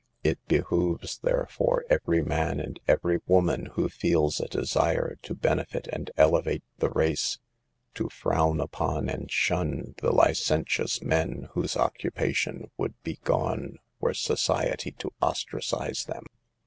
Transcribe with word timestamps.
It 0.23 0.43
behooves, 0.47 1.19
therefore, 1.19 1.85
every 1.87 2.23
man 2.23 2.59
and 2.59 2.79
every 2.87 3.19
woman 3.27 3.67
who 3.73 3.87
feels 3.87 4.39
a 4.39 4.47
desire 4.47 5.19
to 5.21 5.35
benefit 5.35 5.87
and 5.93 6.09
elevate 6.17 6.63
the 6.79 6.89
race, 6.89 7.37
to 7.93 8.09
frown 8.09 8.59
upon 8.59 9.09
and 9.09 9.29
shun 9.31 9.93
the 9.97 10.11
licentious 10.11 11.03
men 11.03 11.49
whose 11.51 11.77
occupation 11.77 12.71
would 12.79 12.99
be 13.03 13.19
gone 13.23 13.77
were 13.99 14.15
society 14.15 14.89
to 14.93 15.11
ostracise 15.21 16.03
them. 16.05 16.25